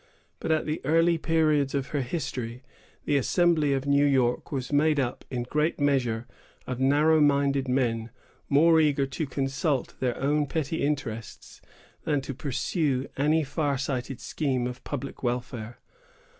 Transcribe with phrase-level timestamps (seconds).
[0.39, 2.63] But, at the early periods of her history,
[3.05, 6.25] the assembly of New York was made up in great measure
[6.65, 8.09] of narrow minded men,
[8.49, 11.61] more eager to consult their own petty interests
[12.03, 15.77] than to pursue any far sighted scheme of public welfare.